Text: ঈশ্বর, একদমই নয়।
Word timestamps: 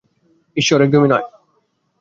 ঈশ্বর, 0.57 0.79
একদমই 0.81 1.09
নয়। 1.09 1.27